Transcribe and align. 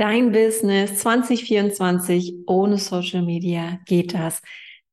Dein 0.00 0.32
Business 0.32 1.00
2024 1.00 2.46
ohne 2.46 2.78
Social 2.78 3.20
Media 3.20 3.80
geht 3.84 4.14
das. 4.14 4.40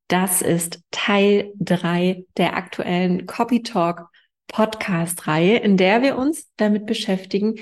Das 0.06 0.42
ist 0.42 0.82
Teil 0.90 1.50
drei 1.58 2.26
der 2.36 2.58
aktuellen 2.58 3.24
Copy 3.24 3.62
Talk 3.62 4.10
Podcast 4.48 5.26
Reihe, 5.26 5.56
in 5.60 5.78
der 5.78 6.02
wir 6.02 6.18
uns 6.18 6.52
damit 6.58 6.84
beschäftigen, 6.84 7.54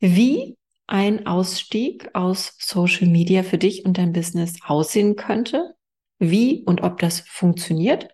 wie 0.00 0.56
ein 0.86 1.26
Ausstieg 1.26 2.08
aus 2.14 2.54
Social 2.58 3.06
Media 3.06 3.42
für 3.42 3.58
dich 3.58 3.84
und 3.84 3.98
dein 3.98 4.14
Business 4.14 4.54
aussehen 4.64 5.14
könnte, 5.14 5.74
wie 6.18 6.64
und 6.64 6.82
ob 6.82 7.00
das 7.00 7.20
funktioniert 7.20 8.08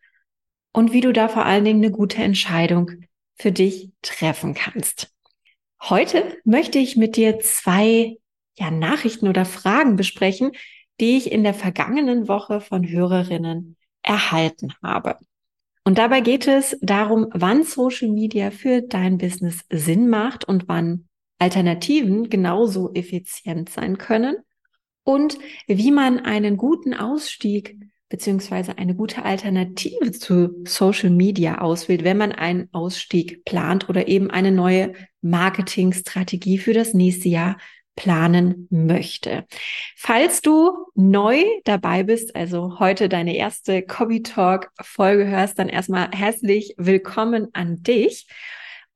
und 0.73 0.93
wie 0.93 1.01
du 1.01 1.13
da 1.13 1.29
vor 1.29 1.47
allen 1.47 1.65
Dingen 1.65 1.85
eine 1.85 1.93
gute 1.93 2.25
Entscheidung 2.25 2.91
für 3.37 3.53
dich 3.53 3.93
treffen 4.03 4.53
kannst. 4.53 5.15
Heute 5.81 6.37
möchte 6.45 6.81
ich 6.81 6.97
mit 6.97 7.15
dir 7.15 7.39
zwei 7.39 8.17
ja, 8.57 8.71
Nachrichten 8.71 9.29
oder 9.29 9.45
Fragen 9.45 9.97
besprechen, 9.97 10.53
die 11.01 11.17
ich 11.17 11.33
in 11.33 11.43
der 11.43 11.55
vergangenen 11.55 12.29
Woche 12.29 12.61
von 12.61 12.89
Hörerinnen 12.89 13.77
erhalten 14.03 14.75
habe. 14.83 15.19
Und 15.85 15.99
dabei 15.99 16.21
geht 16.21 16.47
es 16.47 16.79
darum, 16.81 17.27
wann 17.33 17.63
Social 17.63 18.09
Media 18.09 18.51
für 18.51 18.81
dein 18.81 19.19
Business 19.19 19.65
Sinn 19.71 20.09
macht 20.09 20.47
und 20.47 20.67
wann 20.69 21.09
Alternativen 21.39 22.31
genauso 22.31 22.95
effizient 22.95 23.69
sein 23.69 23.99
können 23.99 24.37
und 25.03 25.39
wie 25.67 25.91
man 25.91 26.21
einen 26.21 26.57
guten 26.57 26.95
Ausstieg 26.95 27.77
beziehungsweise 28.09 28.79
eine 28.79 28.95
gute 28.95 29.25
Alternative 29.25 30.13
zu 30.13 30.63
Social 30.65 31.11
Media 31.11 31.59
auswählt, 31.59 32.05
wenn 32.05 32.17
man 32.17 32.33
einen 32.33 32.69
Ausstieg 32.73 33.45
plant 33.45 33.89
oder 33.89 34.09
eben 34.09 34.31
eine 34.31 34.53
neue 34.53 34.93
Marketingstrategie 35.21 36.59
für 36.59 36.73
das 36.73 36.95
nächste 36.95 37.29
Jahr 37.29 37.59
planen 37.97 38.67
möchte. 38.71 39.45
Falls 39.97 40.41
du 40.41 40.73
neu 40.95 41.43
dabei 41.65 42.03
bist, 42.03 42.35
also 42.37 42.79
heute 42.79 43.09
deine 43.09 43.37
erste 43.37 43.83
Copy 43.83 44.23
Talk 44.23 44.71
Folge 44.81 45.27
hörst, 45.27 45.59
dann 45.59 45.69
erstmal 45.69 46.11
herzlich 46.13 46.75
willkommen 46.77 47.49
an 47.53 47.83
dich. 47.83 48.27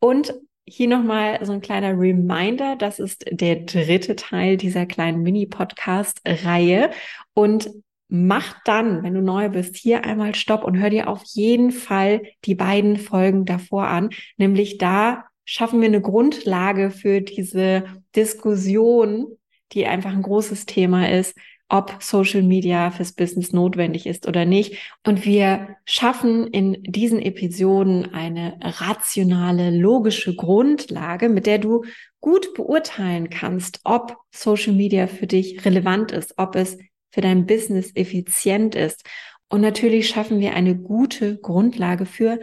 Und 0.00 0.34
hier 0.68 0.88
nochmal 0.88 1.44
so 1.44 1.52
ein 1.52 1.60
kleiner 1.60 1.98
Reminder. 1.98 2.76
Das 2.76 2.98
ist 2.98 3.24
der 3.30 3.56
dritte 3.56 4.16
Teil 4.16 4.56
dieser 4.56 4.86
kleinen 4.86 5.22
Mini-Podcast-Reihe. 5.22 6.90
Und 7.34 7.70
mach 8.08 8.60
dann, 8.64 9.02
wenn 9.02 9.14
du 9.14 9.22
neu 9.22 9.48
bist, 9.48 9.76
hier 9.76 10.04
einmal 10.04 10.34
Stopp 10.34 10.64
und 10.64 10.78
hör 10.78 10.90
dir 10.90 11.08
auf 11.08 11.22
jeden 11.24 11.70
Fall 11.70 12.22
die 12.44 12.54
beiden 12.54 12.96
Folgen 12.96 13.44
davor 13.44 13.88
an. 13.88 14.10
Nämlich 14.36 14.78
da 14.78 15.24
schaffen 15.50 15.80
wir 15.80 15.88
eine 15.88 16.02
Grundlage 16.02 16.90
für 16.90 17.22
diese 17.22 17.84
Diskussion, 18.14 19.38
die 19.72 19.86
einfach 19.86 20.12
ein 20.12 20.20
großes 20.20 20.66
Thema 20.66 21.10
ist, 21.10 21.34
ob 21.70 21.96
Social 22.00 22.42
Media 22.42 22.90
fürs 22.90 23.12
Business 23.12 23.54
notwendig 23.54 24.04
ist 24.04 24.28
oder 24.28 24.44
nicht. 24.44 24.76
Und 25.06 25.24
wir 25.24 25.76
schaffen 25.86 26.48
in 26.48 26.82
diesen 26.82 27.18
Episoden 27.22 28.12
eine 28.12 28.58
rationale, 28.60 29.70
logische 29.70 30.36
Grundlage, 30.36 31.30
mit 31.30 31.46
der 31.46 31.56
du 31.56 31.82
gut 32.20 32.52
beurteilen 32.52 33.30
kannst, 33.30 33.80
ob 33.84 34.18
Social 34.30 34.74
Media 34.74 35.06
für 35.06 35.26
dich 35.26 35.64
relevant 35.64 36.12
ist, 36.12 36.34
ob 36.36 36.56
es 36.56 36.76
für 37.10 37.22
dein 37.22 37.46
Business 37.46 37.90
effizient 37.94 38.74
ist. 38.74 39.02
Und 39.48 39.62
natürlich 39.62 40.10
schaffen 40.10 40.40
wir 40.40 40.52
eine 40.52 40.76
gute 40.76 41.38
Grundlage 41.38 42.04
für 42.04 42.38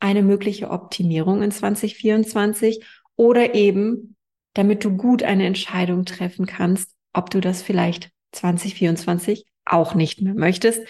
eine 0.00 0.22
mögliche 0.22 0.70
Optimierung 0.70 1.42
in 1.42 1.50
2024 1.50 2.84
oder 3.16 3.54
eben, 3.54 4.16
damit 4.54 4.84
du 4.84 4.96
gut 4.96 5.22
eine 5.22 5.46
Entscheidung 5.46 6.04
treffen 6.04 6.46
kannst, 6.46 6.90
ob 7.12 7.30
du 7.30 7.40
das 7.40 7.62
vielleicht 7.62 8.10
2024 8.32 9.44
auch 9.64 9.94
nicht 9.94 10.20
mehr 10.20 10.34
möchtest. 10.34 10.82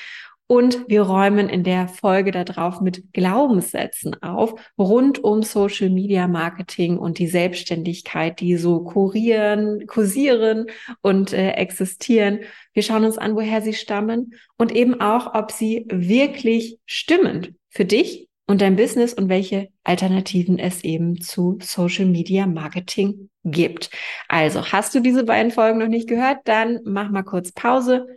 Und 0.47 0.89
wir 0.89 1.02
räumen 1.02 1.48
in 1.48 1.62
der 1.62 1.86
Folge 1.86 2.33
darauf 2.33 2.80
mit 2.80 3.12
Glaubenssätzen 3.12 4.20
auf, 4.20 4.55
rund 4.77 5.23
um 5.23 5.45
Social 5.45 5.90
Media 5.90 6.27
Marketing 6.27 6.98
und 6.98 7.18
die 7.20 7.29
Selbstständigkeit, 7.29 8.40
die 8.40 8.57
so 8.57 8.80
kurieren, 8.80 9.86
kursieren 9.86 10.67
und 11.02 11.33
äh, 11.33 11.52
existieren. 11.52 12.40
Wir 12.73 12.83
schauen 12.83 13.05
uns 13.05 13.17
an, 13.17 13.36
woher 13.36 13.63
sie 13.63 13.74
stammen 13.74 14.34
und 14.57 14.73
eben 14.74 15.01
auch, 15.01 15.34
ob 15.34 15.52
sie 15.52 15.86
wirklich 15.89 16.80
stimmen 16.84 17.57
für 17.68 17.84
dich 17.84 18.30
und 18.50 18.61
dein 18.61 18.74
Business 18.74 19.14
und 19.14 19.28
welche 19.28 19.68
Alternativen 19.84 20.58
es 20.58 20.83
eben 20.83 21.20
zu 21.20 21.58
Social 21.62 22.06
Media 22.06 22.46
Marketing 22.46 23.30
gibt. 23.44 23.90
Also, 24.27 24.72
hast 24.72 24.92
du 24.92 24.98
diese 24.98 25.22
beiden 25.22 25.52
Folgen 25.52 25.78
noch 25.78 25.86
nicht 25.86 26.08
gehört? 26.08 26.38
Dann 26.46 26.80
mach 26.84 27.10
mal 27.10 27.22
kurz 27.22 27.52
Pause, 27.52 28.08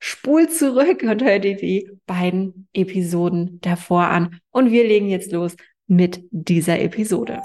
spul 0.00 0.48
zurück 0.48 1.04
und 1.04 1.22
hör 1.22 1.38
dir 1.38 1.54
die 1.54 1.88
beiden 2.04 2.66
Episoden 2.72 3.60
davor 3.60 4.08
an. 4.08 4.40
Und 4.50 4.72
wir 4.72 4.82
legen 4.82 5.08
jetzt 5.08 5.30
los 5.30 5.54
mit 5.86 6.24
dieser 6.32 6.80
Episode. 6.80 7.40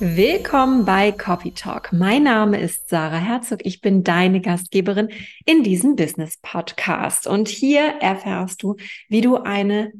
Willkommen 0.00 0.84
bei 0.84 1.10
Coffee 1.10 1.50
Talk. 1.50 1.92
Mein 1.92 2.22
Name 2.22 2.60
ist 2.60 2.88
Sarah 2.88 3.18
Herzog. 3.18 3.66
Ich 3.66 3.80
bin 3.80 4.04
deine 4.04 4.40
Gastgeberin 4.40 5.08
in 5.44 5.64
diesem 5.64 5.96
Business 5.96 6.38
Podcast. 6.40 7.26
Und 7.26 7.48
hier 7.48 7.94
erfährst 8.00 8.62
du, 8.62 8.76
wie 9.08 9.22
du 9.22 9.38
eine 9.38 9.92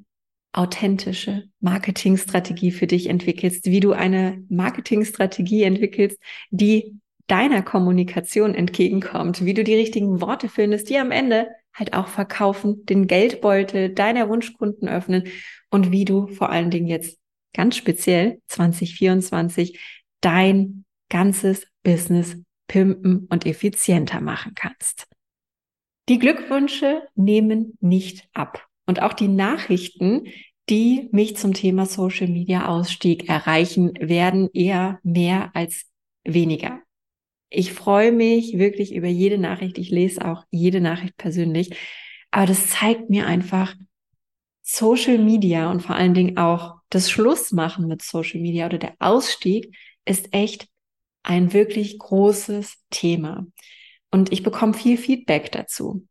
authentische 0.52 1.48
Marketingstrategie 1.58 2.70
für 2.70 2.86
dich 2.86 3.08
entwickelst, 3.08 3.66
wie 3.66 3.80
du 3.80 3.90
eine 3.90 4.40
Marketingstrategie 4.48 5.64
entwickelst, 5.64 6.18
die 6.50 6.94
deiner 7.26 7.62
Kommunikation 7.62 8.54
entgegenkommt, 8.54 9.44
wie 9.44 9.54
du 9.54 9.64
die 9.64 9.74
richtigen 9.74 10.20
Worte 10.20 10.48
findest, 10.48 10.90
die 10.90 10.98
am 10.98 11.10
Ende 11.10 11.48
halt 11.74 11.94
auch 11.94 12.06
verkaufen, 12.06 12.86
den 12.86 13.08
Geldbeutel 13.08 13.92
deiner 13.92 14.28
Wunschkunden 14.28 14.88
öffnen 14.88 15.24
und 15.70 15.90
wie 15.90 16.04
du 16.04 16.28
vor 16.28 16.50
allen 16.50 16.70
Dingen 16.70 16.86
jetzt 16.86 17.18
ganz 17.52 17.76
speziell 17.76 18.40
2024 18.48 19.78
dein 20.20 20.84
ganzes 21.08 21.66
Business 21.82 22.36
pimpen 22.66 23.26
und 23.30 23.46
effizienter 23.46 24.20
machen 24.20 24.52
kannst. 24.54 25.06
Die 26.08 26.18
Glückwünsche 26.18 27.02
nehmen 27.14 27.76
nicht 27.80 28.28
ab. 28.32 28.66
Und 28.86 29.02
auch 29.02 29.12
die 29.12 29.28
Nachrichten, 29.28 30.24
die 30.70 31.08
mich 31.12 31.36
zum 31.36 31.52
Thema 31.52 31.86
Social 31.86 32.28
Media 32.28 32.66
Ausstieg 32.66 33.28
erreichen, 33.28 33.92
werden 34.00 34.48
eher 34.52 34.98
mehr 35.02 35.50
als 35.54 35.84
weniger. 36.24 36.80
Ich 37.50 37.72
freue 37.72 38.12
mich 38.12 38.58
wirklich 38.58 38.94
über 38.94 39.06
jede 39.06 39.38
Nachricht. 39.38 39.78
Ich 39.78 39.90
lese 39.90 40.24
auch 40.24 40.44
jede 40.50 40.80
Nachricht 40.80 41.16
persönlich. 41.16 41.70
Aber 42.30 42.46
das 42.46 42.68
zeigt 42.68 43.08
mir 43.10 43.26
einfach, 43.26 43.74
Social 44.62 45.18
Media 45.18 45.70
und 45.70 45.80
vor 45.80 45.96
allen 45.96 46.12
Dingen 46.12 46.36
auch 46.36 46.77
das 46.90 47.10
Schlussmachen 47.10 47.86
mit 47.86 48.02
Social 48.02 48.40
Media 48.40 48.66
oder 48.66 48.78
der 48.78 48.94
Ausstieg 48.98 49.74
ist 50.04 50.32
echt 50.32 50.68
ein 51.22 51.52
wirklich 51.52 51.98
großes 51.98 52.76
Thema. 52.90 53.46
Und 54.10 54.32
ich 54.32 54.42
bekomme 54.42 54.74
viel 54.74 54.96
Feedback 54.96 55.52
dazu, 55.52 56.06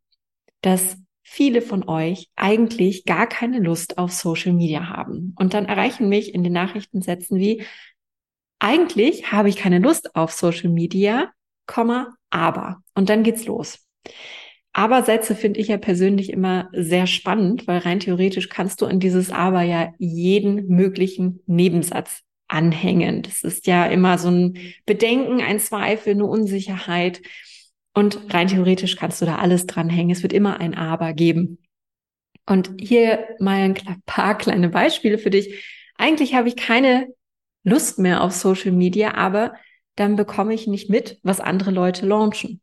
dass 0.60 0.96
viele 1.22 1.60
von 1.60 1.88
euch 1.88 2.28
eigentlich 2.36 3.04
gar 3.04 3.26
keine 3.26 3.58
Lust 3.58 3.98
auf 3.98 4.12
Social 4.12 4.52
Media 4.52 4.88
haben. 4.88 5.34
Und 5.36 5.52
dann 5.52 5.66
erreichen 5.66 6.08
mich 6.08 6.34
in 6.34 6.44
den 6.44 6.52
Nachrichtensätzen 6.52 7.38
wie, 7.38 7.64
eigentlich 8.60 9.30
habe 9.30 9.48
ich 9.48 9.56
keine 9.56 9.78
Lust 9.78 10.14
auf 10.16 10.32
Social 10.32 10.70
Media, 10.70 11.30
aber. 12.30 12.82
Und 12.94 13.08
dann 13.08 13.22
geht's 13.22 13.44
los. 13.44 13.86
Aber-Sätze 14.78 15.34
finde 15.34 15.58
ich 15.58 15.66
ja 15.66 15.76
persönlich 15.76 16.32
immer 16.32 16.68
sehr 16.72 17.08
spannend, 17.08 17.66
weil 17.66 17.78
rein 17.78 17.98
theoretisch 17.98 18.48
kannst 18.48 18.80
du 18.80 18.86
in 18.86 19.00
dieses 19.00 19.32
Aber 19.32 19.62
ja 19.62 19.92
jeden 19.98 20.68
möglichen 20.68 21.40
Nebensatz 21.46 22.22
anhängen. 22.46 23.22
Das 23.22 23.42
ist 23.42 23.66
ja 23.66 23.86
immer 23.86 24.18
so 24.18 24.28
ein 24.30 24.56
Bedenken, 24.86 25.40
ein 25.40 25.58
Zweifel, 25.58 26.12
eine 26.12 26.26
Unsicherheit. 26.26 27.22
Und 27.92 28.32
rein 28.32 28.46
theoretisch 28.46 28.94
kannst 28.94 29.20
du 29.20 29.26
da 29.26 29.38
alles 29.38 29.66
dranhängen. 29.66 30.12
Es 30.12 30.22
wird 30.22 30.32
immer 30.32 30.60
ein 30.60 30.76
Aber 30.76 31.12
geben. 31.12 31.58
Und 32.46 32.70
hier 32.78 33.34
mal 33.40 33.58
ein 33.58 33.74
paar 34.06 34.38
kleine 34.38 34.68
Beispiele 34.68 35.18
für 35.18 35.30
dich. 35.30 35.60
Eigentlich 35.96 36.34
habe 36.34 36.46
ich 36.46 36.54
keine 36.54 37.08
Lust 37.64 37.98
mehr 37.98 38.22
auf 38.22 38.30
Social 38.30 38.70
Media, 38.70 39.14
aber 39.16 39.54
dann 39.96 40.14
bekomme 40.14 40.54
ich 40.54 40.68
nicht 40.68 40.88
mit, 40.88 41.18
was 41.24 41.40
andere 41.40 41.72
Leute 41.72 42.06
launchen. 42.06 42.60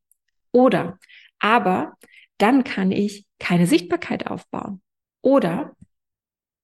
Oder 0.54 0.98
aber 1.40 1.98
dann 2.38 2.64
kann 2.64 2.92
ich 2.92 3.26
keine 3.40 3.68
Sichtbarkeit 3.68 4.28
aufbauen. 4.28 4.82
Oder 5.22 5.76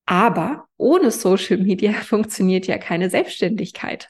aber 0.06 0.68
ohne 0.78 1.12
Social 1.12 1.58
Media 1.58 1.94
funktioniert 2.02 2.68
ja 2.68 2.78
keine 2.78 3.10
Selbstständigkeit. 3.10 4.10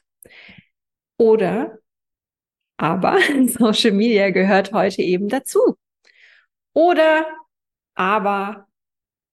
Oder 1.17 1.77
aber 2.77 3.19
Social 3.47 3.91
Media 3.91 4.31
gehört 4.31 4.73
heute 4.73 5.01
eben 5.01 5.29
dazu. 5.29 5.77
Oder 6.73 7.25
aber 7.95 8.67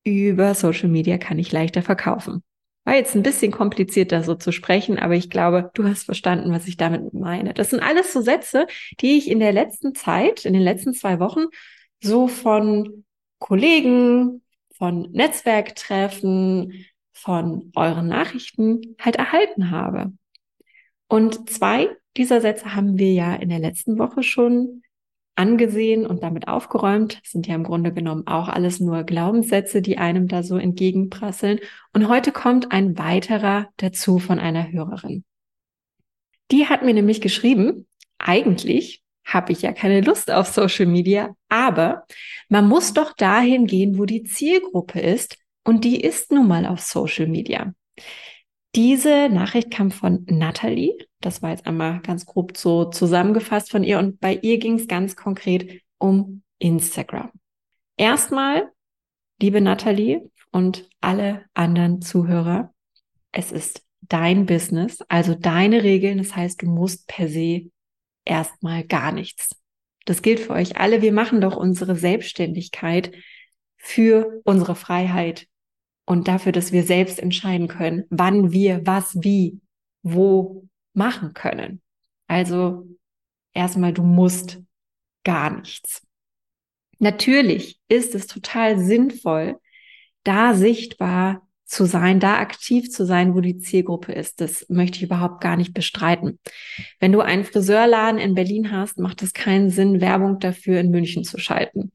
über 0.05 0.55
Social 0.55 0.89
Media 0.89 1.19
kann 1.19 1.39
ich 1.39 1.53
leichter 1.53 1.83
verkaufen. 1.83 2.43
War 2.85 2.95
jetzt 2.95 3.15
ein 3.15 3.23
bisschen 3.23 3.53
komplizierter 3.53 4.23
so 4.23 4.35
zu 4.35 4.51
sprechen, 4.51 4.99
aber 4.99 5.15
ich 5.15 5.29
glaube, 5.29 5.71
du 5.75 5.85
hast 5.85 6.05
verstanden, 6.05 6.51
was 6.53 6.67
ich 6.67 6.79
damit 6.79 7.13
meine. 7.13 7.53
Das 7.53 7.71
sind 7.71 7.81
alles 7.81 8.13
so 8.13 8.23
Sätze, 8.23 8.67
die 9.01 9.19
ich 9.19 9.31
in 9.31 9.41
der 9.41 9.53
letzten 9.53 9.95
Zeit, 9.95 10.45
in 10.47 10.55
den 10.55 10.63
letzten 10.63 10.95
zwei 10.95 11.21
Wochen 11.21 11.47
so 12.01 12.29
von 12.29 13.05
Kollegen, 13.39 14.43
von 14.73 15.11
Netzwerktreffen, 15.13 16.87
von 17.13 17.73
euren 17.75 18.07
Nachrichten 18.07 18.97
halt 19.01 19.17
erhalten 19.17 19.71
habe. 19.71 20.13
Und 21.09 21.51
zwei 21.51 21.89
dieser 22.17 22.41
Sätze 22.41 22.75
haben 22.75 22.99
wir 22.99 23.13
ja 23.13 23.35
in 23.35 23.49
der 23.49 23.59
letzten 23.59 23.99
Woche 23.99 24.23
schon 24.23 24.83
angesehen 25.35 26.05
und 26.07 26.23
damit 26.23 26.49
aufgeräumt. 26.49 27.21
Das 27.23 27.31
sind 27.31 27.47
ja 27.47 27.55
im 27.55 27.63
Grunde 27.63 27.93
genommen 27.93 28.27
auch 28.27 28.49
alles 28.49 28.81
nur 28.81 29.05
Glaubenssätze, 29.05 29.81
die 29.83 29.99
einem 29.99 30.27
da 30.27 30.43
so 30.43 30.57
entgegenprasseln. 30.57 31.61
Und 31.93 32.09
heute 32.09 32.33
kommt 32.33 32.73
ein 32.73 32.99
weiterer 32.99 33.69
dazu 33.77 34.19
von 34.19 34.41
einer 34.41 34.71
Hörerin. 34.71 35.25
Die 36.51 36.67
hat 36.67 36.83
mir 36.83 36.95
nämlich 36.95 37.21
geschrieben, 37.21 37.87
eigentlich 38.19 39.03
habe 39.29 39.53
ich 39.53 39.63
ja 39.63 39.73
keine 39.73 40.01
Lust 40.01 40.31
auf 40.31 40.49
Social 40.49 40.87
Media, 40.87 41.35
aber 41.49 42.05
man 42.49 42.67
muss 42.67 42.95
doch 42.95 43.13
dahin 43.13 43.67
gehen, 43.67 43.99
wo 43.99 44.07
die 44.07 44.25
Zielgruppe 44.25 45.01
ist 45.01 45.37
und 45.65 45.85
die 45.85 46.01
ist 46.01 46.33
nun 46.33 46.49
mal 46.49 46.65
auf 46.65 46.81
Social 46.81 47.27
Media. 47.27 47.75
Diese 48.75 49.29
Nachricht 49.29 49.71
kam 49.71 49.91
von 49.91 50.25
Natalie. 50.29 50.97
Das 51.21 51.43
war 51.43 51.51
jetzt 51.51 51.67
einmal 51.67 52.01
ganz 52.01 52.27
grob 52.27 52.57
so 52.57 52.87
zusammengefasst 52.87 53.71
von 53.71 53.83
ihr. 53.83 53.99
Und 53.99 54.21
bei 54.21 54.35
ihr 54.35 54.59
ging 54.59 54.75
es 54.79 54.87
ganz 54.87 55.17
konkret 55.17 55.83
um 55.99 56.43
Instagram. 56.59 57.31
Erstmal, 57.97 58.71
liebe 59.41 59.61
Natalie 59.61 60.31
und 60.53 60.89
alle 61.01 61.45
anderen 61.55 62.01
Zuhörer, 62.03 62.73
es 63.33 63.53
ist 63.53 63.83
dein 64.03 64.47
Business, 64.47 65.03
also 65.09 65.35
deine 65.35 65.83
Regeln. 65.83 66.19
Das 66.19 66.37
heißt, 66.37 66.63
du 66.63 66.67
musst 66.67 67.09
per 67.09 67.29
se 67.29 67.71
erstmal 68.29 68.85
gar 68.85 69.13
nichts. 69.13 69.57
Das 70.05 70.23
gilt 70.23 70.41
für 70.41 70.53
euch 70.53 70.77
alle. 70.77 71.03
Wir 71.03 71.13
machen 71.13 71.41
doch 71.41 71.57
unsere 71.57 71.97
Selbstständigkeit 71.97 73.13
für 73.77 74.41
unsere 74.45 74.75
Freiheit, 74.75 75.47
und 76.09 76.27
dafür, 76.27 76.53
dass 76.53 76.73
wir 76.73 76.85
selbst 76.85 77.19
entscheiden 77.19 77.69
können, 77.69 78.05
wann 78.09 78.51
wir 78.51 78.87
was, 78.87 79.23
wie, 79.23 79.61
wo 80.03 80.67
machen 80.95 81.35
können. 81.35 81.83
Also 82.27 82.89
erstmal, 83.53 83.93
du 83.93 84.03
musst 84.03 84.59
gar 85.23 85.51
nichts. 85.51 86.03
Natürlich 86.99 87.79
ist 87.89 88.15
es 88.15 88.27
total 88.27 88.79
sinnvoll, 88.79 89.61
da 90.25 90.55
sichtbar 90.55 91.47
zu 91.69 91.85
sein, 91.85 92.19
da 92.19 92.39
aktiv 92.39 92.91
zu 92.91 93.05
sein, 93.05 93.35
wo 93.35 93.41
die 93.41 93.59
Zielgruppe 93.59 94.13
ist. 94.13 94.41
Das 94.41 94.65
möchte 94.71 94.97
ich 94.97 95.03
überhaupt 95.03 95.43
gar 95.43 95.57
nicht 95.57 95.75
bestreiten. 95.75 96.39
Wenn 96.99 97.13
du 97.13 97.21
einen 97.21 97.45
Friseurladen 97.45 98.19
in 98.19 98.35
Berlin 98.35 98.73
hast, 98.73 98.99
macht 98.99 99.23
es 99.23 99.35
keinen 99.35 99.69
Sinn, 99.69 100.01
Werbung 100.01 100.39
dafür 100.39 100.81
in 100.81 100.91
München 100.91 101.25
zu 101.25 101.39
schalten. 101.39 101.93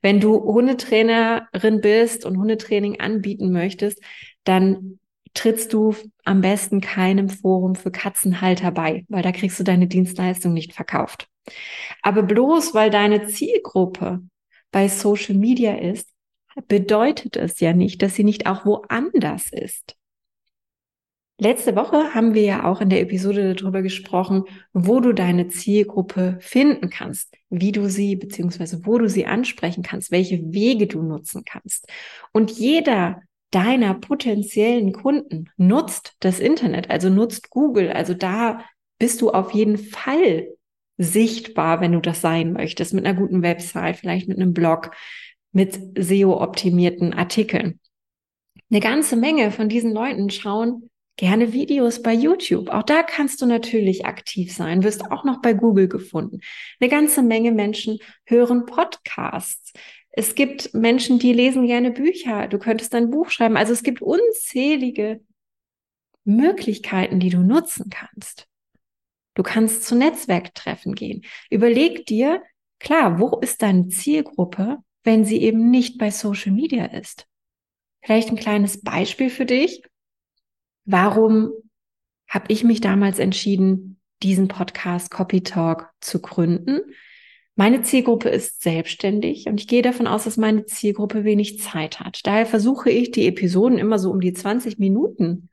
Wenn 0.00 0.20
du 0.20 0.42
Hundetrainerin 0.42 1.82
bist 1.82 2.24
und 2.24 2.38
Hundetraining 2.38 2.98
anbieten 2.98 3.52
möchtest, 3.52 4.02
dann 4.44 4.98
trittst 5.34 5.74
du 5.74 5.94
am 6.24 6.40
besten 6.40 6.80
keinem 6.80 7.28
Forum 7.28 7.74
für 7.74 7.90
Katzenhalter 7.90 8.70
bei, 8.70 9.04
weil 9.08 9.22
da 9.22 9.32
kriegst 9.32 9.60
du 9.60 9.64
deine 9.64 9.86
Dienstleistung 9.86 10.54
nicht 10.54 10.72
verkauft. 10.72 11.28
Aber 12.00 12.22
bloß 12.22 12.72
weil 12.72 12.88
deine 12.88 13.26
Zielgruppe 13.26 14.22
bei 14.72 14.88
Social 14.88 15.34
Media 15.34 15.74
ist, 15.74 16.09
bedeutet 16.68 17.36
es 17.36 17.60
ja 17.60 17.72
nicht, 17.72 18.02
dass 18.02 18.14
sie 18.14 18.24
nicht 18.24 18.46
auch 18.46 18.64
woanders 18.64 19.52
ist. 19.52 19.96
Letzte 21.42 21.74
Woche 21.74 22.12
haben 22.12 22.34
wir 22.34 22.42
ja 22.42 22.64
auch 22.64 22.82
in 22.82 22.90
der 22.90 23.00
Episode 23.00 23.54
darüber 23.54 23.80
gesprochen, 23.80 24.44
wo 24.74 25.00
du 25.00 25.14
deine 25.14 25.48
Zielgruppe 25.48 26.36
finden 26.40 26.90
kannst, 26.90 27.34
wie 27.48 27.72
du 27.72 27.88
sie 27.88 28.14
beziehungsweise 28.14 28.84
wo 28.84 28.98
du 28.98 29.08
sie 29.08 29.24
ansprechen 29.24 29.82
kannst, 29.82 30.10
welche 30.10 30.52
Wege 30.52 30.86
du 30.86 31.02
nutzen 31.02 31.42
kannst. 31.46 31.88
Und 32.32 32.50
jeder 32.50 33.22
deiner 33.50 33.94
potenziellen 33.94 34.92
Kunden 34.92 35.48
nutzt 35.56 36.14
das 36.20 36.40
Internet, 36.40 36.90
also 36.90 37.08
nutzt 37.08 37.48
Google. 37.48 37.90
Also 37.90 38.12
da 38.12 38.62
bist 38.98 39.22
du 39.22 39.30
auf 39.30 39.52
jeden 39.52 39.78
Fall 39.78 40.46
sichtbar, 40.98 41.80
wenn 41.80 41.92
du 41.92 42.00
das 42.00 42.20
sein 42.20 42.52
möchtest, 42.52 42.92
mit 42.92 43.06
einer 43.06 43.18
guten 43.18 43.42
Website, 43.42 43.96
vielleicht 43.96 44.28
mit 44.28 44.36
einem 44.36 44.52
Blog, 44.52 44.90
mit 45.52 45.78
SEO-optimierten 45.98 47.12
Artikeln. 47.12 47.80
Eine 48.70 48.80
ganze 48.80 49.16
Menge 49.16 49.50
von 49.50 49.68
diesen 49.68 49.92
Leuten 49.92 50.30
schauen 50.30 50.90
gerne 51.16 51.52
Videos 51.52 52.02
bei 52.02 52.14
YouTube. 52.14 52.70
Auch 52.70 52.82
da 52.82 53.02
kannst 53.02 53.42
du 53.42 53.46
natürlich 53.46 54.06
aktiv 54.06 54.54
sein, 54.54 54.82
wirst 54.84 55.10
auch 55.10 55.24
noch 55.24 55.42
bei 55.42 55.52
Google 55.52 55.88
gefunden. 55.88 56.40
Eine 56.80 56.88
ganze 56.88 57.22
Menge 57.22 57.52
Menschen 57.52 57.98
hören 58.24 58.64
Podcasts. 58.64 59.72
Es 60.12 60.34
gibt 60.34 60.72
Menschen, 60.72 61.18
die 61.18 61.32
lesen 61.32 61.66
gerne 61.66 61.90
Bücher. 61.90 62.48
Du 62.48 62.58
könntest 62.58 62.94
ein 62.94 63.10
Buch 63.10 63.30
schreiben. 63.30 63.56
Also 63.56 63.72
es 63.72 63.82
gibt 63.82 64.02
unzählige 64.02 65.20
Möglichkeiten, 66.24 67.20
die 67.20 67.30
du 67.30 67.40
nutzen 67.40 67.90
kannst. 67.90 68.46
Du 69.34 69.42
kannst 69.42 69.84
zu 69.84 69.94
Netzwerktreffen 69.94 70.94
gehen. 70.94 71.22
Überleg 71.50 72.06
dir, 72.06 72.42
klar, 72.78 73.20
wo 73.20 73.38
ist 73.40 73.62
deine 73.62 73.88
Zielgruppe, 73.88 74.78
wenn 75.04 75.24
sie 75.24 75.42
eben 75.42 75.70
nicht 75.70 75.98
bei 75.98 76.10
Social 76.10 76.52
Media 76.52 76.86
ist? 76.86 77.26
Vielleicht 78.02 78.30
ein 78.30 78.36
kleines 78.36 78.82
Beispiel 78.82 79.30
für 79.30 79.46
dich. 79.46 79.82
Warum 80.84 81.52
habe 82.28 82.46
ich 82.48 82.64
mich 82.64 82.80
damals 82.80 83.18
entschieden, 83.18 84.00
diesen 84.22 84.48
Podcast 84.48 85.10
Copy 85.10 85.42
Talk 85.42 85.90
zu 86.00 86.20
gründen? 86.20 86.80
Meine 87.56 87.82
Zielgruppe 87.82 88.30
ist 88.30 88.62
selbstständig 88.62 89.46
und 89.46 89.60
ich 89.60 89.68
gehe 89.68 89.82
davon 89.82 90.06
aus, 90.06 90.24
dass 90.24 90.38
meine 90.38 90.64
Zielgruppe 90.64 91.24
wenig 91.24 91.60
Zeit 91.60 92.00
hat. 92.00 92.20
Daher 92.24 92.46
versuche 92.46 92.90
ich, 92.90 93.10
die 93.10 93.26
Episoden 93.26 93.76
immer 93.76 93.98
so 93.98 94.10
um 94.10 94.20
die 94.20 94.32
20 94.32 94.78
Minuten, 94.78 95.50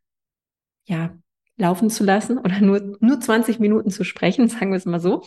ja, 0.86 1.18
laufen 1.58 1.90
zu 1.90 2.04
lassen 2.04 2.38
oder 2.38 2.62
nur, 2.62 2.98
nur 3.02 3.20
20 3.20 3.60
Minuten 3.60 3.90
zu 3.90 4.06
sprechen, 4.06 4.48
sagen 4.48 4.72
wir 4.72 4.78
es 4.78 4.86
mal 4.86 5.02
so. 5.02 5.24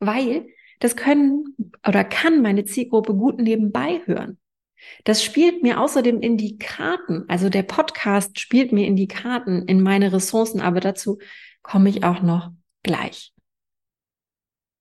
Weil 0.00 0.48
das 0.78 0.96
können 0.96 1.56
oder 1.86 2.04
kann 2.04 2.42
meine 2.42 2.64
Zielgruppe 2.64 3.14
gut 3.14 3.40
nebenbei 3.40 4.00
hören. 4.04 4.38
Das 5.04 5.24
spielt 5.24 5.62
mir 5.62 5.80
außerdem 5.80 6.20
in 6.20 6.36
die 6.36 6.56
Karten. 6.56 7.24
Also 7.28 7.48
der 7.48 7.64
Podcast 7.64 8.38
spielt 8.38 8.72
mir 8.72 8.86
in 8.86 8.96
die 8.96 9.08
Karten, 9.08 9.62
in 9.66 9.82
meine 9.82 10.12
Ressourcen, 10.12 10.60
aber 10.60 10.80
dazu 10.80 11.18
komme 11.62 11.88
ich 11.88 12.04
auch 12.04 12.22
noch 12.22 12.52
gleich. 12.82 13.32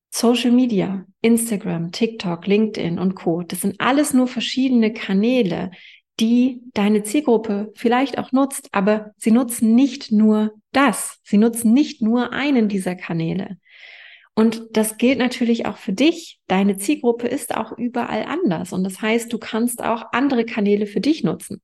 Social 0.09 0.51
Media, 0.51 1.06
Instagram, 1.21 1.92
TikTok, 1.92 2.47
LinkedIn 2.47 2.97
und 2.97 3.16
Co. 3.16 3.44
Das 3.44 3.61
sind 3.61 3.80
alles 3.80 4.13
nur 4.13 4.27
verschiedene 4.27 4.94
Kanäle, 4.94 5.71
die 6.19 6.61
deine 6.73 7.04
Zielgruppe 7.04 7.71
vielleicht 7.75 8.18
auch 8.18 8.31
nutzt, 8.31 8.69
aber 8.71 9.13
sie 9.18 9.31
nutzen 9.31 9.75
nicht 9.75 10.11
nur 10.11 10.54
das. 10.71 11.19
Sie 11.23 11.37
nutzen 11.37 11.73
nicht 11.73 12.01
nur 12.01 12.33
einen 12.33 12.69
dieser 12.69 12.95
Kanäle. 12.95 13.57
Und 14.37 14.77
das 14.77 14.97
gilt 14.99 15.17
natürlich 15.17 15.65
auch 15.65 15.77
für 15.77 15.94
dich. 15.94 16.39
Deine 16.45 16.77
Zielgruppe 16.77 17.27
ist 17.27 17.57
auch 17.57 17.75
überall 17.75 18.23
anders. 18.23 18.71
Und 18.71 18.83
das 18.83 19.01
heißt, 19.01 19.33
du 19.33 19.39
kannst 19.39 19.83
auch 19.83 20.03
andere 20.11 20.45
Kanäle 20.45 20.85
für 20.85 21.01
dich 21.01 21.23
nutzen. 21.23 21.59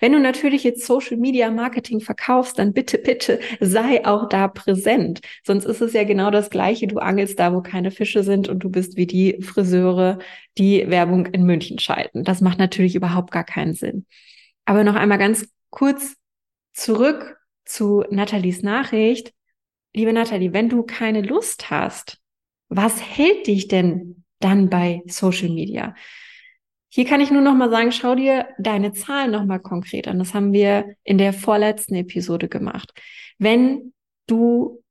Wenn 0.00 0.10
du 0.10 0.18
natürlich 0.18 0.64
jetzt 0.64 0.84
Social 0.84 1.16
Media 1.16 1.48
Marketing 1.52 2.00
verkaufst, 2.00 2.58
dann 2.58 2.72
bitte, 2.72 2.98
bitte 2.98 3.38
sei 3.60 4.04
auch 4.04 4.28
da 4.28 4.48
präsent. 4.48 5.20
Sonst 5.46 5.64
ist 5.64 5.80
es 5.80 5.92
ja 5.92 6.02
genau 6.02 6.32
das 6.32 6.50
Gleiche. 6.50 6.88
Du 6.88 6.98
angelst 6.98 7.38
da, 7.38 7.54
wo 7.54 7.60
keine 7.60 7.92
Fische 7.92 8.24
sind 8.24 8.48
und 8.48 8.64
du 8.64 8.68
bist 8.68 8.96
wie 8.96 9.06
die 9.06 9.40
Friseure, 9.40 10.18
die 10.58 10.90
Werbung 10.90 11.26
in 11.26 11.44
München 11.44 11.78
schalten. 11.78 12.24
Das 12.24 12.40
macht 12.40 12.58
natürlich 12.58 12.96
überhaupt 12.96 13.30
gar 13.30 13.44
keinen 13.44 13.74
Sinn. 13.74 14.06
Aber 14.64 14.82
noch 14.82 14.96
einmal 14.96 15.18
ganz 15.18 15.48
kurz 15.70 16.16
zurück 16.72 17.36
zu 17.64 18.02
Nathalies 18.10 18.64
Nachricht 18.64 19.34
liebe 19.94 20.12
Nathalie, 20.12 20.52
wenn 20.52 20.68
du 20.68 20.82
keine 20.82 21.22
Lust 21.22 21.70
hast, 21.70 22.18
was 22.68 23.00
hält 23.02 23.46
dich 23.46 23.68
denn 23.68 24.24
dann 24.40 24.68
bei 24.68 25.02
Social 25.06 25.48
Media? 25.48 25.94
Hier 26.90 27.04
kann 27.04 27.20
ich 27.20 27.30
nur 27.30 27.42
noch 27.42 27.54
mal 27.54 27.70
sagen, 27.70 27.92
schau 27.92 28.14
dir 28.14 28.48
deine 28.58 28.92
Zahlen 28.92 29.30
noch 29.30 29.44
mal 29.44 29.58
konkret 29.58 30.08
an. 30.08 30.18
Das 30.18 30.32
haben 30.32 30.52
wir 30.52 30.94
in 31.04 31.18
der 31.18 31.32
vorletzten 31.32 31.94
Episode 31.94 32.48
gemacht. 32.48 32.92
Wenn 33.38 33.92
du 34.26 34.82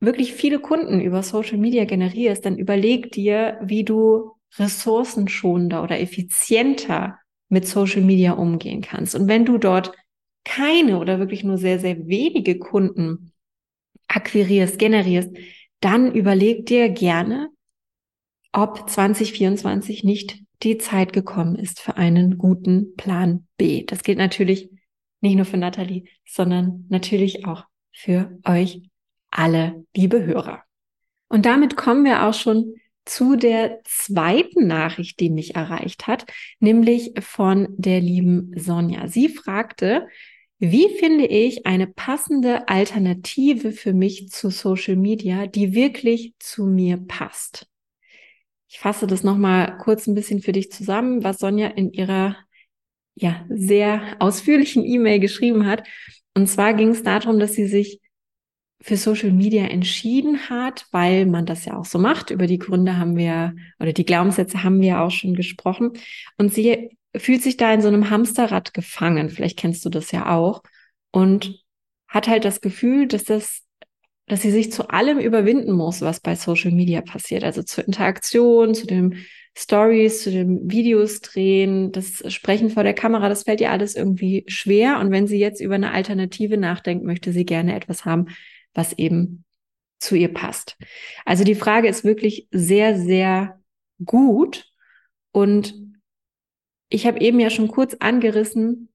wirklich 0.00 0.32
viele 0.32 0.60
Kunden 0.60 1.00
über 1.00 1.22
Social 1.22 1.58
Media 1.58 1.84
generierst, 1.84 2.44
dann 2.44 2.56
überleg 2.56 3.10
dir, 3.10 3.58
wie 3.62 3.84
du 3.84 4.32
ressourcenschonender 4.58 5.82
oder 5.82 6.00
effizienter 6.00 7.18
mit 7.48 7.66
Social 7.66 8.02
Media 8.02 8.32
umgehen 8.32 8.80
kannst. 8.80 9.14
Und 9.14 9.28
wenn 9.28 9.44
du 9.44 9.58
dort 9.58 9.92
keine 10.44 10.98
oder 10.98 11.18
wirklich 11.18 11.42
nur 11.42 11.58
sehr, 11.58 11.78
sehr 11.78 12.06
wenige 12.06 12.58
Kunden 12.58 13.32
akquirierst, 14.08 14.78
generierst, 14.78 15.30
dann 15.80 16.12
überleg 16.12 16.66
dir 16.66 16.88
gerne, 16.88 17.50
ob 18.52 18.88
2024 18.88 20.04
nicht 20.04 20.38
die 20.62 20.78
Zeit 20.78 21.12
gekommen 21.12 21.56
ist 21.56 21.80
für 21.80 21.96
einen 21.96 22.38
guten 22.38 22.96
Plan 22.96 23.46
B. 23.56 23.84
Das 23.84 24.02
gilt 24.02 24.18
natürlich 24.18 24.70
Nicht 25.20 25.34
nur 25.34 25.44
für 25.44 25.56
Nathalie, 25.56 26.04
sondern 26.24 26.86
natürlich 26.88 27.44
auch 27.44 27.64
für 27.92 28.38
euch 28.44 28.82
alle, 29.30 29.84
liebe 29.94 30.24
Hörer. 30.24 30.62
Und 31.28 31.44
damit 31.44 31.76
kommen 31.76 32.04
wir 32.04 32.24
auch 32.24 32.34
schon 32.34 32.74
zu 33.04 33.36
der 33.36 33.80
zweiten 33.84 34.66
Nachricht, 34.66 35.18
die 35.18 35.30
mich 35.30 35.56
erreicht 35.56 36.06
hat, 36.06 36.26
nämlich 36.60 37.14
von 37.20 37.68
der 37.76 38.00
lieben 38.00 38.52
Sonja. 38.56 39.08
Sie 39.08 39.28
fragte, 39.28 40.06
wie 40.58 40.88
finde 40.98 41.26
ich 41.26 41.66
eine 41.66 41.86
passende 41.86 42.68
Alternative 42.68 43.70
für 43.72 43.92
mich 43.92 44.28
zu 44.30 44.50
Social 44.50 44.96
Media, 44.96 45.46
die 45.46 45.74
wirklich 45.74 46.34
zu 46.40 46.66
mir 46.66 46.96
passt? 46.96 47.68
Ich 48.68 48.80
fasse 48.80 49.06
das 49.06 49.22
nochmal 49.22 49.78
kurz 49.78 50.06
ein 50.06 50.14
bisschen 50.14 50.42
für 50.42 50.52
dich 50.52 50.72
zusammen, 50.72 51.22
was 51.22 51.38
Sonja 51.38 51.68
in 51.68 51.92
ihrer 51.92 52.36
ja, 53.14 53.46
sehr 53.48 54.16
ausführlichen 54.18 54.84
E-Mail 54.84 55.20
geschrieben 55.20 55.66
hat. 55.66 55.86
Und 56.34 56.48
zwar 56.48 56.74
ging 56.74 56.90
es 56.90 57.02
darum, 57.02 57.38
dass 57.38 57.54
sie 57.54 57.66
sich 57.66 58.00
für 58.80 58.96
Social 58.96 59.32
Media 59.32 59.64
entschieden 59.64 60.48
hat, 60.50 60.86
weil 60.92 61.26
man 61.26 61.46
das 61.46 61.64
ja 61.64 61.76
auch 61.76 61.84
so 61.84 61.98
macht. 61.98 62.30
Über 62.30 62.46
die 62.46 62.58
Gründe 62.58 62.96
haben 62.96 63.16
wir 63.16 63.54
oder 63.80 63.92
die 63.92 64.04
Glaubenssätze 64.04 64.62
haben 64.62 64.80
wir 64.80 65.00
auch 65.00 65.10
schon 65.10 65.34
gesprochen. 65.34 65.92
Und 66.36 66.52
sie 66.52 66.90
fühlt 67.18 67.42
sich 67.42 67.56
da 67.56 67.72
in 67.72 67.80
so 67.80 67.88
einem 67.88 68.10
Hamsterrad 68.10 68.74
gefangen. 68.74 69.30
Vielleicht 69.30 69.58
kennst 69.58 69.84
du 69.84 69.90
das 69.90 70.12
ja 70.12 70.34
auch. 70.34 70.62
Und 71.10 71.64
hat 72.06 72.28
halt 72.28 72.44
das 72.44 72.60
Gefühl, 72.60 73.06
dass 73.06 73.24
das, 73.24 73.62
dass 74.26 74.42
sie 74.42 74.50
sich 74.50 74.72
zu 74.72 74.88
allem 74.88 75.18
überwinden 75.18 75.72
muss, 75.72 76.00
was 76.00 76.20
bei 76.20 76.34
Social 76.34 76.70
Media 76.70 77.00
passiert. 77.00 77.44
Also 77.44 77.62
zur 77.62 77.86
Interaktion, 77.86 78.74
zu 78.74 78.86
dem 78.86 79.14
Stories, 79.56 80.22
zu 80.22 80.30
den 80.30 80.70
Videos 80.70 81.20
drehen, 81.20 81.92
das 81.92 82.22
Sprechen 82.32 82.70
vor 82.70 82.84
der 82.84 82.94
Kamera, 82.94 83.28
das 83.28 83.42
fällt 83.42 83.60
ihr 83.60 83.72
alles 83.72 83.96
irgendwie 83.96 84.44
schwer. 84.46 85.00
Und 85.00 85.10
wenn 85.10 85.26
sie 85.26 85.38
jetzt 85.38 85.60
über 85.60 85.74
eine 85.74 85.92
Alternative 85.92 86.56
nachdenkt, 86.56 87.04
möchte 87.04 87.32
sie 87.32 87.44
gerne 87.44 87.74
etwas 87.74 88.04
haben, 88.04 88.26
was 88.72 88.92
eben 88.92 89.44
zu 89.98 90.14
ihr 90.14 90.32
passt. 90.32 90.76
Also 91.24 91.44
die 91.44 91.56
Frage 91.56 91.88
ist 91.88 92.04
wirklich 92.04 92.46
sehr, 92.50 92.96
sehr 92.96 93.58
gut. 94.04 94.70
Und 95.32 95.74
ich 96.88 97.06
habe 97.06 97.20
eben 97.20 97.40
ja 97.40 97.50
schon 97.50 97.68
kurz 97.68 97.96
angerissen, 98.00 98.88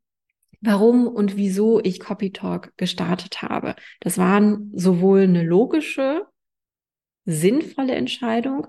warum 0.61 1.07
und 1.07 1.35
wieso 1.35 1.81
ich 1.81 1.99
Copy 1.99 2.31
Talk 2.31 2.71
gestartet 2.77 3.41
habe. 3.41 3.75
Das 3.99 4.17
waren 4.17 4.71
sowohl 4.73 5.21
eine 5.21 5.43
logische, 5.43 6.25
sinnvolle 7.25 7.95
Entscheidung, 7.95 8.67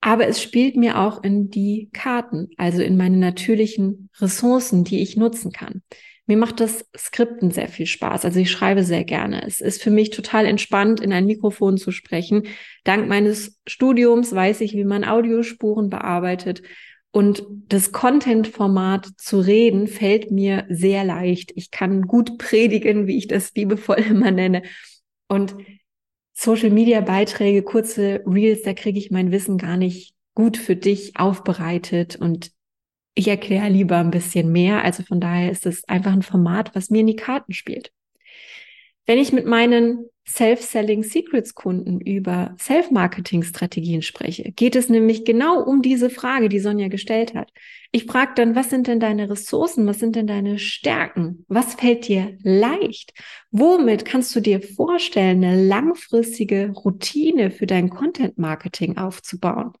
aber 0.00 0.28
es 0.28 0.40
spielt 0.40 0.76
mir 0.76 0.98
auch 0.98 1.22
in 1.24 1.50
die 1.50 1.90
Karten, 1.92 2.48
also 2.56 2.80
in 2.82 2.96
meine 2.96 3.16
natürlichen 3.16 4.08
Ressourcen, 4.18 4.84
die 4.84 5.02
ich 5.02 5.16
nutzen 5.16 5.52
kann. 5.52 5.82
Mir 6.26 6.36
macht 6.36 6.58
das 6.58 6.84
Skripten 6.96 7.52
sehr 7.52 7.68
viel 7.68 7.86
Spaß. 7.86 8.24
Also 8.24 8.40
ich 8.40 8.50
schreibe 8.50 8.82
sehr 8.82 9.04
gerne. 9.04 9.46
Es 9.46 9.60
ist 9.60 9.80
für 9.80 9.90
mich 9.90 10.10
total 10.10 10.46
entspannt, 10.46 11.00
in 11.00 11.12
ein 11.12 11.26
Mikrofon 11.26 11.76
zu 11.76 11.92
sprechen. 11.92 12.48
Dank 12.82 13.08
meines 13.08 13.60
Studiums 13.66 14.34
weiß 14.34 14.60
ich, 14.62 14.74
wie 14.74 14.84
man 14.84 15.04
Audiospuren 15.04 15.88
bearbeitet. 15.88 16.62
Und 17.16 17.46
das 17.68 17.92
Content-Format 17.92 19.08
zu 19.16 19.38
reden 19.40 19.86
fällt 19.86 20.30
mir 20.30 20.66
sehr 20.68 21.02
leicht. 21.02 21.50
Ich 21.54 21.70
kann 21.70 22.02
gut 22.02 22.36
predigen, 22.36 23.06
wie 23.06 23.16
ich 23.16 23.26
das 23.26 23.54
liebevoll 23.54 23.96
immer 24.10 24.30
nenne. 24.30 24.60
Und 25.26 25.56
Social 26.34 26.68
Media 26.68 27.00
Beiträge, 27.00 27.62
kurze 27.62 28.22
Reels, 28.26 28.60
da 28.64 28.74
kriege 28.74 28.98
ich 28.98 29.10
mein 29.10 29.32
Wissen 29.32 29.56
gar 29.56 29.78
nicht 29.78 30.14
gut 30.34 30.58
für 30.58 30.76
dich 30.76 31.18
aufbereitet 31.18 32.16
und 32.16 32.50
ich 33.14 33.28
erkläre 33.28 33.70
lieber 33.70 33.96
ein 33.96 34.10
bisschen 34.10 34.52
mehr. 34.52 34.84
Also 34.84 35.02
von 35.02 35.18
daher 35.18 35.50
ist 35.50 35.64
es 35.64 35.88
einfach 35.88 36.12
ein 36.12 36.20
Format, 36.20 36.74
was 36.74 36.90
mir 36.90 37.00
in 37.00 37.06
die 37.06 37.16
Karten 37.16 37.54
spielt. 37.54 37.92
Wenn 39.06 39.16
ich 39.16 39.32
mit 39.32 39.46
meinen 39.46 40.04
Self-Selling 40.28 41.04
Secrets 41.04 41.54
Kunden 41.54 42.00
über 42.00 42.54
Self-Marketing-Strategien 42.58 44.02
spreche, 44.02 44.50
geht 44.52 44.74
es 44.74 44.88
nämlich 44.88 45.24
genau 45.24 45.62
um 45.62 45.82
diese 45.82 46.10
Frage, 46.10 46.48
die 46.48 46.58
Sonja 46.58 46.88
gestellt 46.88 47.34
hat. 47.34 47.50
Ich 47.92 48.06
frage 48.06 48.32
dann, 48.34 48.56
was 48.56 48.68
sind 48.68 48.88
denn 48.88 48.98
deine 48.98 49.30
Ressourcen? 49.30 49.86
Was 49.86 50.00
sind 50.00 50.16
denn 50.16 50.26
deine 50.26 50.58
Stärken? 50.58 51.44
Was 51.48 51.74
fällt 51.74 52.08
dir 52.08 52.36
leicht? 52.42 53.12
Womit 53.52 54.04
kannst 54.04 54.34
du 54.34 54.40
dir 54.40 54.60
vorstellen, 54.60 55.44
eine 55.44 55.64
langfristige 55.64 56.70
Routine 56.70 57.52
für 57.52 57.66
dein 57.66 57.88
Content-Marketing 57.88 58.96
aufzubauen? 58.98 59.72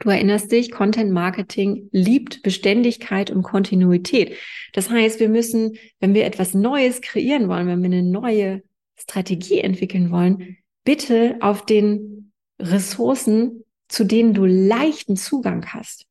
Du 0.00 0.08
erinnerst 0.08 0.50
dich, 0.50 0.70
Content 0.70 1.12
Marketing 1.12 1.88
liebt 1.92 2.42
Beständigkeit 2.42 3.30
und 3.30 3.42
Kontinuität. 3.42 4.36
Das 4.72 4.90
heißt, 4.90 5.20
wir 5.20 5.28
müssen, 5.28 5.76
wenn 6.00 6.14
wir 6.14 6.24
etwas 6.24 6.54
Neues 6.54 7.00
kreieren 7.00 7.48
wollen, 7.48 7.66
wenn 7.66 7.82
wir 7.82 7.86
eine 7.86 8.02
neue 8.02 8.62
Strategie 9.02 9.60
entwickeln 9.60 10.10
wollen, 10.10 10.58
bitte 10.84 11.36
auf 11.40 11.64
den 11.64 12.32
Ressourcen, 12.58 13.64
zu 13.88 14.04
denen 14.04 14.34
du 14.34 14.44
leichten 14.44 15.16
Zugang 15.16 15.66
hast. 15.66 16.06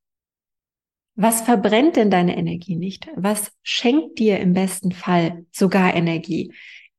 Was 1.15 1.41
verbrennt 1.41 1.95
denn 1.97 2.09
deine 2.09 2.37
Energie 2.37 2.75
nicht? 2.75 3.07
Was 3.15 3.51
schenkt 3.63 4.19
dir 4.19 4.39
im 4.39 4.53
besten 4.53 4.91
Fall 4.91 5.45
sogar 5.51 5.93
Energie? 5.95 6.53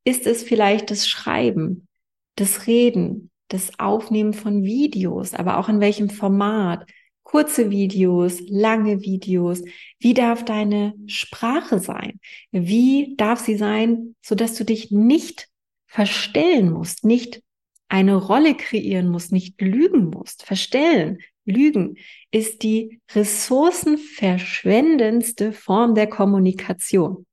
Ist 0.04 0.26
es 0.26 0.42
vielleicht 0.42 0.90
das 0.90 1.08
Schreiben, 1.08 1.88
das 2.36 2.66
Reden, 2.66 3.30
das 3.48 3.78
Aufnehmen 3.78 4.32
von 4.32 4.64
Videos, 4.64 5.34
aber 5.34 5.58
auch 5.58 5.68
in 5.68 5.80
welchem 5.80 6.10
Format? 6.10 6.88
Kurze 7.22 7.70
Videos, 7.70 8.40
lange 8.48 9.00
Videos. 9.00 9.62
Wie 9.98 10.12
darf 10.12 10.44
deine 10.44 10.94
Sprache 11.06 11.78
sein? 11.78 12.18
Wie 12.50 13.14
darf 13.16 13.40
sie 13.40 13.56
sein, 13.56 14.16
so 14.20 14.34
dass 14.34 14.54
du 14.54 14.64
dich 14.64 14.90
nicht 14.90 15.48
verstellen 15.92 16.72
musst, 16.72 17.04
nicht 17.04 17.42
eine 17.88 18.16
Rolle 18.16 18.56
kreieren 18.56 19.10
musst, 19.10 19.30
nicht 19.30 19.60
lügen 19.60 20.06
musst. 20.06 20.42
Verstellen, 20.42 21.18
lügen 21.44 21.98
ist 22.30 22.62
die 22.62 23.02
ressourcenverschwendendste 23.14 25.52
Form 25.52 25.94
der 25.94 26.06
Kommunikation. 26.06 27.26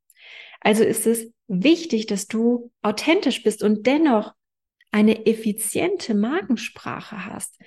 Also 0.60 0.84
ist 0.84 1.08
es 1.08 1.32
wichtig, 1.48 2.08
dass 2.08 2.28
du 2.28 2.70
authentisch 2.82 3.44
bist 3.44 3.64
und 3.64 3.88
dennoch 3.88 4.34
eine 4.92 5.26
effiziente 5.26 6.14
Markensprache 6.14 7.28
hast, 7.28 7.58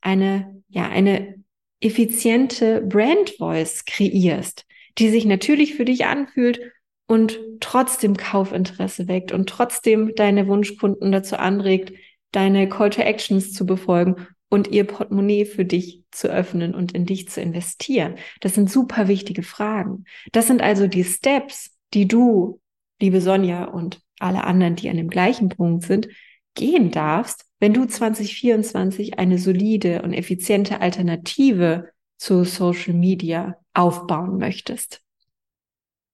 eine, 0.00 0.60
ja, 0.68 0.88
eine 0.88 1.40
effiziente 1.78 2.80
Brand 2.80 3.30
Voice 3.38 3.84
kreierst, 3.84 4.66
die 4.98 5.08
sich 5.08 5.24
natürlich 5.24 5.76
für 5.76 5.84
dich 5.84 6.06
anfühlt 6.06 6.72
und 7.06 7.38
trotzdem 7.60 8.16
Kaufinteresse 8.16 9.08
weckt 9.08 9.32
und 9.32 9.48
trotzdem 9.48 10.14
deine 10.14 10.46
Wunschkunden 10.46 11.12
dazu 11.12 11.36
anregt, 11.36 11.92
deine 12.32 12.68
Call 12.68 12.90
to 12.90 13.02
Actions 13.02 13.52
zu 13.52 13.66
befolgen 13.66 14.26
und 14.48 14.68
ihr 14.68 14.84
Portemonnaie 14.84 15.44
für 15.44 15.64
dich 15.64 16.02
zu 16.10 16.28
öffnen 16.28 16.74
und 16.74 16.92
in 16.92 17.06
dich 17.06 17.28
zu 17.28 17.40
investieren. 17.40 18.16
Das 18.40 18.54
sind 18.54 18.70
super 18.70 19.08
wichtige 19.08 19.42
Fragen. 19.42 20.04
Das 20.32 20.46
sind 20.46 20.62
also 20.62 20.86
die 20.86 21.04
Steps, 21.04 21.76
die 21.94 22.06
du, 22.06 22.60
liebe 23.00 23.20
Sonja 23.20 23.64
und 23.64 24.00
alle 24.18 24.44
anderen, 24.44 24.76
die 24.76 24.88
an 24.88 24.96
dem 24.96 25.08
gleichen 25.08 25.48
Punkt 25.48 25.84
sind, 25.84 26.08
gehen 26.54 26.90
darfst, 26.90 27.46
wenn 27.60 27.72
du 27.72 27.86
2024 27.86 29.18
eine 29.18 29.38
solide 29.38 30.02
und 30.02 30.12
effiziente 30.12 30.80
Alternative 30.80 31.88
zu 32.18 32.44
Social 32.44 32.94
Media 32.94 33.56
aufbauen 33.74 34.38
möchtest. 34.38 35.00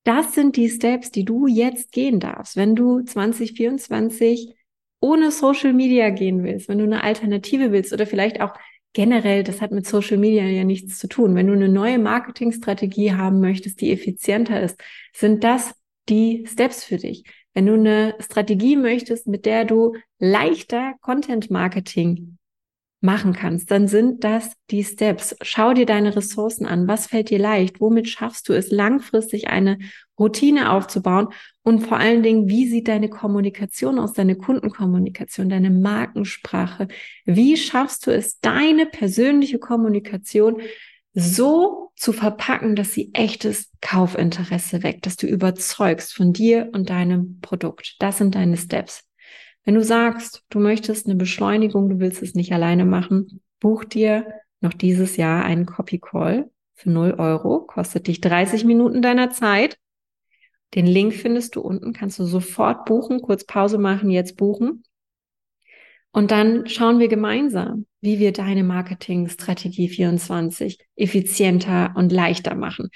Das 0.09 0.33
sind 0.33 0.57
die 0.57 0.71
Steps, 0.71 1.11
die 1.11 1.27
du 1.27 1.47
jetzt 1.47 1.93
gehen 1.93 2.19
darfst, 2.19 2.57
wenn 2.57 2.75
du 2.75 3.03
2024 3.03 4.55
ohne 5.00 5.31
Social 5.31 5.75
Media 5.75 6.09
gehen 6.09 6.45
willst, 6.45 6.67
wenn 6.67 6.79
du 6.79 6.85
eine 6.85 7.05
Alternative 7.05 7.73
willst 7.73 7.93
oder 7.93 8.07
vielleicht 8.07 8.41
auch 8.41 8.55
generell, 8.95 9.45
das 9.45 9.61
hat 9.61 9.71
mit 9.71 9.87
Social 9.87 10.17
Media 10.17 10.45
ja 10.45 10.65
nichts 10.65 10.99
zu 10.99 11.09
tun. 11.09 11.35
Wenn 11.35 11.49
du 11.49 11.53
eine 11.53 11.69
neue 11.69 11.99
Marketingstrategie 11.99 13.12
haben 13.12 13.41
möchtest, 13.41 13.83
die 13.83 13.93
effizienter 13.93 14.62
ist, 14.62 14.81
sind 15.12 15.45
das 15.45 15.75
die 16.09 16.47
Steps 16.50 16.85
für 16.85 16.97
dich. 16.97 17.25
Wenn 17.53 17.67
du 17.67 17.75
eine 17.75 18.15
Strategie 18.19 18.77
möchtest, 18.77 19.27
mit 19.27 19.45
der 19.45 19.67
du 19.67 19.95
leichter 20.19 20.95
Content 21.03 21.50
Marketing 21.50 22.38
machen 23.00 23.33
kannst, 23.33 23.71
dann 23.71 23.87
sind 23.87 24.25
das 24.25 24.52
die 24.71 24.83
Steps. 24.83 25.37
Schau 25.43 25.73
dir 25.73 25.87
deine 25.87 26.17
Ressourcen 26.17 26.67
an. 26.67 26.88
Was 26.88 27.07
fällt 27.07 27.31
dir 27.31 27.38
leicht? 27.38 27.81
Womit 27.81 28.09
schaffst 28.09 28.49
du 28.49 28.52
es, 28.52 28.71
langfristig 28.71 29.49
eine 29.49 29.78
Routine 30.19 30.73
aufzubauen? 30.73 31.28
Und 31.62 31.87
vor 31.87 31.99
allen 31.99 32.23
Dingen, 32.23 32.49
wie 32.49 32.67
sieht 32.69 32.88
deine 32.88 33.09
Kommunikation 33.09 33.99
aus, 34.00 34.14
deine 34.14 34.37
Kundenkommunikation, 34.37 35.49
deine 35.49 35.71
Markensprache? 35.71 36.88
Wie 37.25 37.57
schaffst 37.57 38.07
du 38.07 38.11
es, 38.11 38.40
deine 38.40 38.87
persönliche 38.87 39.59
Kommunikation 39.61 40.61
so 41.14 41.90
zu 41.95 42.12
verpacken, 42.12 42.75
dass 42.75 42.93
sie 42.93 43.11
echtes 43.12 43.71
Kaufinteresse 43.81 44.83
weckt, 44.83 45.07
dass 45.07 45.17
du 45.17 45.26
überzeugst 45.26 46.14
von 46.14 46.33
dir 46.33 46.69
und 46.73 46.90
deinem 46.90 47.38
Produkt? 47.40 47.97
Das 48.00 48.19
sind 48.19 48.35
deine 48.35 48.57
Steps. 48.57 49.08
Wenn 49.69 49.75
du 49.75 49.85
sagst, 49.85 50.45
du 50.49 50.61
möchtest 50.61 51.05
eine 51.05 51.17
Beschleunigung, 51.17 51.91
du 51.91 52.01
willst 52.01 52.23
es 52.23 52.35
nicht 52.35 52.55
alleine 52.55 52.87
machen, 52.87 53.43
buch 53.61 53.85
dir 53.85 54.27
noch 54.63 54.73
dieses 54.73 55.19
Jahr 55.19 55.45
einen 55.45 55.67
Copy 55.67 55.99
Call 55.99 56.51
für 56.73 56.89
0 56.89 57.17
Euro, 57.19 57.67
kostet 57.67 58.07
dich 58.07 58.23
30 58.23 58.65
Minuten 58.65 59.03
deiner 59.03 59.29
Zeit. 59.29 59.77
Den 60.75 60.87
Link 60.87 61.13
findest 61.13 61.55
du 61.55 61.61
unten, 61.61 61.93
kannst 61.93 62.19
du 62.19 62.25
sofort 62.25 62.87
buchen, 62.87 63.21
kurz 63.21 63.45
Pause 63.45 63.77
machen, 63.77 64.09
jetzt 64.09 64.39
buchen. 64.39 64.85
Und 66.13 66.31
dann 66.31 66.67
schauen 66.67 66.99
wir 66.99 67.09
gemeinsam, 67.09 67.85
wie 68.01 68.19
wir 68.19 68.33
deine 68.33 68.65
Marketingstrategie 68.65 69.91
24 69.91 70.79
effizienter 70.97 71.93
und 71.95 72.11
leichter 72.11 72.55
machen, 72.55 72.89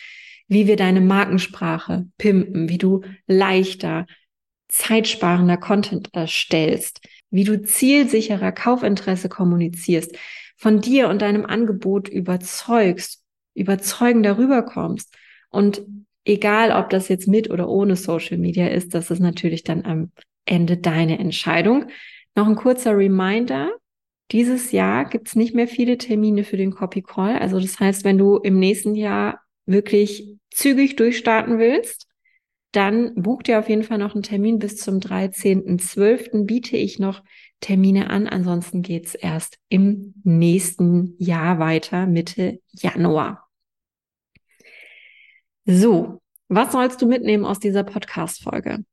wie 0.48 0.66
wir 0.66 0.76
deine 0.76 1.02
Markensprache 1.02 2.06
pimpen, 2.16 2.70
wie 2.70 2.78
du 2.78 3.02
leichter, 3.26 4.06
zeitsparender 4.72 5.58
Content 5.58 6.08
erstellst, 6.12 7.00
wie 7.30 7.44
du 7.44 7.62
zielsicherer 7.62 8.52
Kaufinteresse 8.52 9.28
kommunizierst, 9.28 10.16
von 10.56 10.80
dir 10.80 11.08
und 11.08 11.20
deinem 11.20 11.44
Angebot 11.44 12.08
überzeugst, 12.08 13.22
überzeugend 13.54 14.24
darüber 14.24 14.62
kommst 14.62 15.14
und 15.50 15.82
egal, 16.24 16.72
ob 16.72 16.88
das 16.88 17.08
jetzt 17.08 17.28
mit 17.28 17.50
oder 17.50 17.68
ohne 17.68 17.96
Social 17.96 18.38
Media 18.38 18.68
ist, 18.68 18.94
das 18.94 19.10
ist 19.10 19.20
natürlich 19.20 19.62
dann 19.62 19.84
am 19.84 20.10
Ende 20.46 20.78
deine 20.78 21.18
Entscheidung. 21.18 21.86
Noch 22.34 22.48
ein 22.48 22.56
kurzer 22.56 22.96
Reminder. 22.96 23.70
Dieses 24.30 24.72
Jahr 24.72 25.04
gibt 25.04 25.28
es 25.28 25.36
nicht 25.36 25.54
mehr 25.54 25.68
viele 25.68 25.98
Termine 25.98 26.44
für 26.44 26.56
den 26.56 26.72
Copy 26.72 27.02
Call. 27.02 27.36
Also 27.36 27.60
das 27.60 27.78
heißt, 27.78 28.04
wenn 28.04 28.16
du 28.16 28.38
im 28.38 28.58
nächsten 28.58 28.94
Jahr 28.94 29.40
wirklich 29.66 30.38
zügig 30.50 30.96
durchstarten 30.96 31.58
willst, 31.58 32.06
dann 32.72 33.14
buch 33.14 33.42
dir 33.42 33.58
auf 33.58 33.68
jeden 33.68 33.82
Fall 33.82 33.98
noch 33.98 34.14
einen 34.14 34.22
Termin 34.22 34.58
bis 34.58 34.76
zum 34.76 34.98
13.12. 34.98 36.44
biete 36.44 36.76
ich 36.76 36.98
noch 36.98 37.22
Termine 37.60 38.10
an. 38.10 38.26
Ansonsten 38.26 38.82
geht's 38.82 39.14
erst 39.14 39.58
im 39.68 40.14
nächsten 40.24 41.14
Jahr 41.18 41.58
weiter, 41.58 42.06
Mitte 42.06 42.60
Januar. 42.70 43.48
So, 45.64 46.20
was 46.48 46.72
sollst 46.72 47.00
du 47.00 47.06
mitnehmen 47.06 47.44
aus 47.44 47.60
dieser 47.60 47.84
Podcast-Folge? 47.84 48.84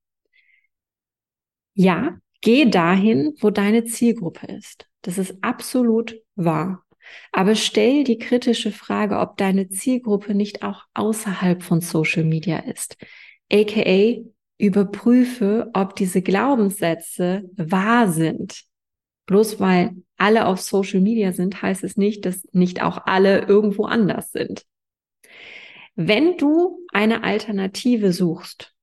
Ja, 1.74 2.18
geh 2.42 2.70
dahin, 2.70 3.34
wo 3.40 3.50
deine 3.50 3.86
Zielgruppe 3.86 4.48
ist. 4.48 4.88
Das 5.02 5.18
ist 5.18 5.42
absolut 5.42 6.22
wahr. 6.36 6.84
Aber 7.32 7.56
stell 7.56 8.04
die 8.04 8.18
kritische 8.18 8.72
Frage, 8.72 9.18
ob 9.20 9.38
deine 9.38 9.70
Zielgruppe 9.70 10.36
nicht 10.36 10.62
auch 10.62 10.84
außerhalb 10.94 11.64
von 11.64 11.82
Social 11.82 12.24
Media 12.24 12.60
ist. 12.60 12.98
AKA, 13.52 14.24
überprüfe, 14.58 15.70
ob 15.74 15.96
diese 15.96 16.22
Glaubenssätze 16.22 17.44
wahr 17.56 18.12
sind. 18.12 18.64
Bloß 19.26 19.60
weil 19.60 19.96
alle 20.18 20.48
auf 20.48 20.60
Social 20.60 21.02
Media 21.02 21.32
sind, 21.32 21.62
heißt 21.62 21.84
es 21.84 21.98
nicht, 21.98 22.26
dass 22.26 22.48
nicht 22.52 22.82
auch 22.82 23.06
alle 23.06 23.46
irgendwo 23.46 23.86
anders 23.86 24.32
sind. 24.32 24.66
Wenn 25.96 26.38
du 26.38 26.86
eine 26.92 27.24
Alternative 27.24 28.12
suchst, 28.12 28.74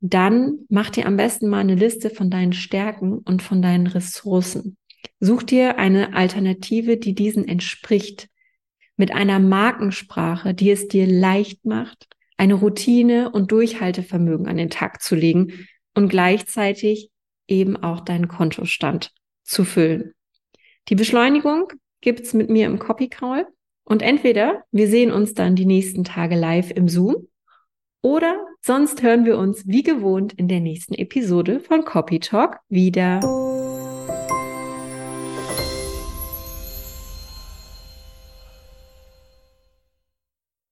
dann 0.00 0.60
mach 0.68 0.90
dir 0.90 1.06
am 1.06 1.16
besten 1.16 1.48
mal 1.48 1.58
eine 1.58 1.74
Liste 1.74 2.10
von 2.10 2.30
deinen 2.30 2.52
Stärken 2.52 3.18
und 3.18 3.42
von 3.42 3.60
deinen 3.60 3.86
Ressourcen. 3.86 4.76
Such 5.20 5.42
dir 5.42 5.78
eine 5.78 6.14
Alternative, 6.14 6.96
die 6.96 7.14
diesen 7.14 7.46
entspricht, 7.46 8.28
mit 8.96 9.12
einer 9.12 9.38
Markensprache, 9.38 10.54
die 10.54 10.70
es 10.70 10.88
dir 10.88 11.06
leicht 11.06 11.64
macht, 11.64 12.08
eine 12.40 12.54
Routine 12.54 13.30
und 13.30 13.52
Durchhaltevermögen 13.52 14.48
an 14.48 14.56
den 14.56 14.70
Tag 14.70 15.02
zu 15.02 15.14
legen 15.14 15.66
und 15.94 16.08
gleichzeitig 16.08 17.10
eben 17.46 17.76
auch 17.76 18.00
deinen 18.00 18.28
Kontostand 18.28 19.12
zu 19.42 19.62
füllen. 19.62 20.14
Die 20.88 20.94
Beschleunigung 20.94 21.70
gibt's 22.00 22.32
mit 22.32 22.48
mir 22.48 22.64
im 22.64 22.78
Copy 22.78 23.10
Call. 23.10 23.46
Und 23.84 24.00
entweder 24.00 24.64
wir 24.72 24.88
sehen 24.88 25.12
uns 25.12 25.34
dann 25.34 25.54
die 25.54 25.66
nächsten 25.66 26.02
Tage 26.02 26.34
live 26.34 26.70
im 26.70 26.88
Zoom 26.88 27.28
oder 28.00 28.42
sonst 28.62 29.02
hören 29.02 29.26
wir 29.26 29.36
uns 29.36 29.66
wie 29.66 29.82
gewohnt 29.82 30.32
in 30.32 30.48
der 30.48 30.60
nächsten 30.60 30.94
Episode 30.94 31.60
von 31.60 31.84
Copy 31.84 32.20
Talk 32.20 32.60
wieder. 32.70 33.20